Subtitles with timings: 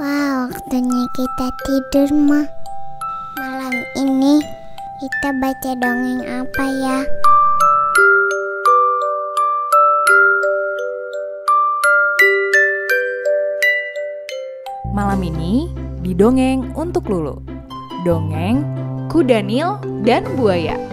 [0.00, 2.48] Wah, waktunya kita tidur mah.
[3.36, 4.40] Malam ini
[4.96, 6.98] kita baca dongeng apa ya?
[14.96, 15.68] Malam ini
[16.00, 17.44] didongeng untuk Lulu.
[18.08, 18.64] Dongeng
[19.12, 19.76] Kudanil
[20.08, 20.91] dan Buaya.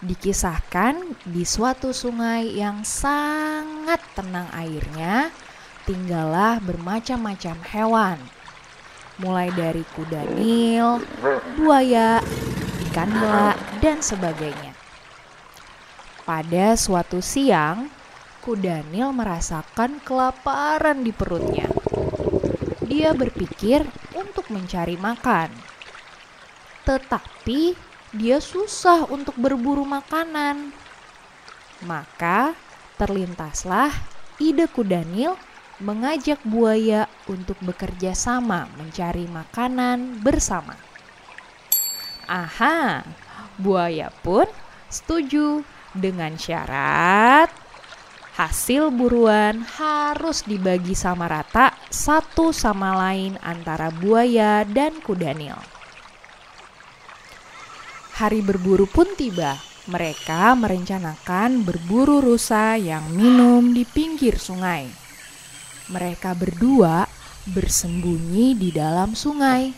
[0.00, 0.96] Dikisahkan
[1.28, 5.28] di suatu sungai yang sangat tenang airnya,
[5.84, 8.18] tinggallah bermacam-macam hewan.
[9.20, 11.04] Mulai dari kuda nil,
[11.60, 12.24] buaya,
[12.88, 13.52] ikan nila,
[13.84, 14.72] dan sebagainya.
[16.24, 17.92] Pada suatu siang,
[18.40, 21.68] kuda nil merasakan kelaparan di perutnya.
[22.88, 23.84] Dia berpikir
[24.16, 25.52] untuk mencari makan.
[26.88, 30.74] Tetapi dia susah untuk berburu makanan.
[31.86, 32.52] Maka
[32.98, 33.94] terlintaslah
[34.42, 35.38] ide Kudanil
[35.80, 40.76] mengajak buaya untuk bekerja sama mencari makanan bersama.
[42.28, 43.02] Aha,
[43.56, 44.46] buaya pun
[44.92, 45.64] setuju
[45.96, 47.50] dengan syarat
[48.40, 55.79] hasil buruan harus dibagi sama rata satu sama lain antara buaya dan Kudanil.
[58.20, 59.56] Hari berburu pun tiba.
[59.88, 64.92] Mereka merencanakan berburu rusa yang minum di pinggir sungai.
[65.88, 67.08] Mereka berdua
[67.48, 69.72] bersembunyi di dalam sungai.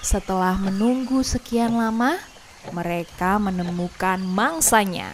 [0.00, 2.16] Setelah menunggu sekian lama,
[2.72, 5.12] mereka menemukan mangsanya.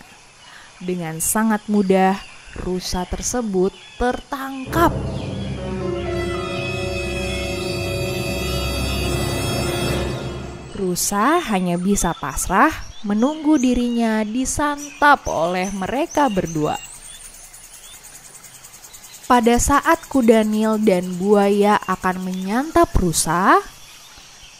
[0.78, 2.14] Dengan sangat mudah,
[2.62, 4.94] rusa tersebut tertangkap.
[10.82, 12.74] Rusa hanya bisa pasrah
[13.06, 16.74] menunggu dirinya disantap oleh mereka berdua.
[19.30, 23.62] Pada saat Kudanil dan buaya akan menyantap rusa,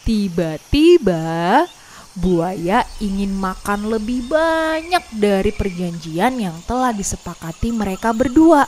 [0.07, 1.67] tiba-tiba
[2.15, 8.63] buaya ingin makan lebih banyak dari perjanjian yang telah disepakati mereka berdua.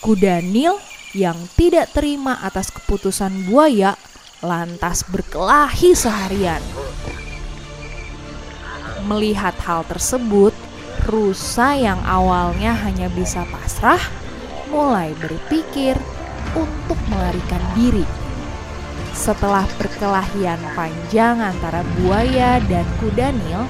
[0.00, 0.80] Kudanil
[1.12, 3.92] yang tidak terima atas keputusan buaya
[4.44, 6.60] lantas berkelahi seharian.
[9.08, 10.52] Melihat hal tersebut,
[11.08, 14.00] rusa yang awalnya hanya bisa pasrah
[14.68, 15.96] mulai berpikir
[16.56, 18.04] untuk melarikan diri.
[19.16, 23.64] Setelah perkelahian panjang antara buaya dan kudanil,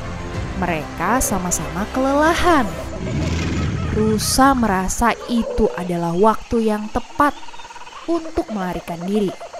[0.59, 2.67] mereka sama-sama kelelahan.
[3.95, 7.35] Rusa merasa itu adalah waktu yang tepat
[8.11, 9.54] untuk melarikan diri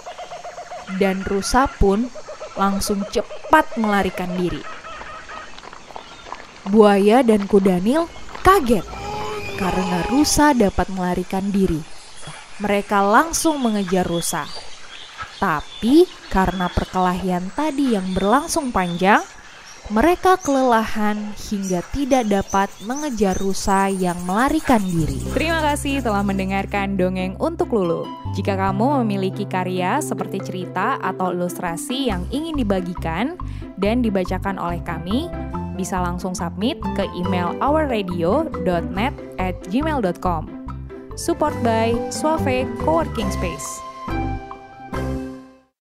[1.01, 2.07] dan rusa pun
[2.55, 4.63] langsung cepat melarikan diri.
[6.65, 8.09] Buaya dan kudanil
[8.41, 8.85] kaget
[9.55, 11.79] karena rusa dapat melarikan diri.
[12.59, 14.47] Mereka langsung mengejar rusa.
[15.35, 19.19] Tapi karena perkelahian tadi yang berlangsung panjang,
[19.93, 25.21] mereka kelelahan hingga tidak dapat mengejar rusa yang melarikan diri.
[25.29, 28.09] Terima kasih telah mendengarkan dongeng untuk Lulu.
[28.33, 33.37] Jika kamu memiliki karya seperti cerita atau ilustrasi yang ingin dibagikan
[33.77, 35.29] dan dibacakan oleh kami,
[35.77, 40.49] bisa langsung submit ke email ourradio.net at gmail.com.
[41.15, 43.84] Support by Suave Coworking Space.